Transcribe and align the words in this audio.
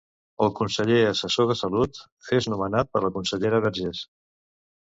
El 0.45 0.49
Conseller 0.59 1.01
Assessor 1.09 1.47
de 1.51 1.57
Salut 1.59 1.99
és 2.39 2.49
nomenat 2.55 2.91
per 2.97 3.05
la 3.05 3.15
consellera 3.19 3.61
Vergés. 3.67 4.03